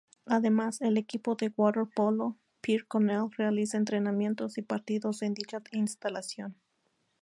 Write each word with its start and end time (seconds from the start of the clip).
Además, 0.25 0.81
el 0.81 0.97
equipo 0.97 1.35
de 1.35 1.53
waterpolo 1.55 2.35
Picornell 2.61 3.29
realiza 3.37 3.77
entrenamientos 3.77 4.57
y 4.57 4.63
partidos 4.63 5.21
en 5.21 5.35
dicha 5.35 5.61
instalación. 5.73 6.57